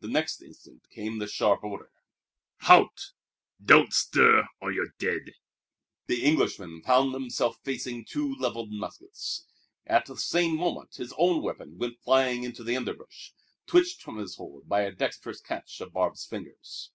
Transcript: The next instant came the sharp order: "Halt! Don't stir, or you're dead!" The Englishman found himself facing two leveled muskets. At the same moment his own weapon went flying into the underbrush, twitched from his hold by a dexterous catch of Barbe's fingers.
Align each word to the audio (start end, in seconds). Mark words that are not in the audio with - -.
The 0.00 0.08
next 0.08 0.42
instant 0.42 0.86
came 0.90 1.18
the 1.18 1.26
sharp 1.26 1.64
order: 1.64 1.90
"Halt! 2.64 3.12
Don't 3.64 3.90
stir, 3.94 4.46
or 4.60 4.70
you're 4.70 4.92
dead!" 4.98 5.32
The 6.08 6.24
Englishman 6.24 6.82
found 6.82 7.14
himself 7.14 7.58
facing 7.62 8.04
two 8.04 8.34
leveled 8.34 8.70
muskets. 8.70 9.46
At 9.86 10.04
the 10.04 10.18
same 10.18 10.56
moment 10.56 10.96
his 10.96 11.14
own 11.16 11.40
weapon 11.42 11.78
went 11.78 12.00
flying 12.02 12.42
into 12.42 12.62
the 12.62 12.76
underbrush, 12.76 13.32
twitched 13.66 14.02
from 14.02 14.18
his 14.18 14.36
hold 14.36 14.68
by 14.68 14.82
a 14.82 14.92
dexterous 14.92 15.40
catch 15.40 15.80
of 15.80 15.94
Barbe's 15.94 16.26
fingers. 16.26 16.90